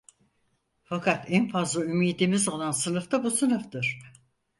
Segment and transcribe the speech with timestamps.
[0.83, 3.99] Fakat en fazla ümidimiz olan sınıf da bu sınıftır.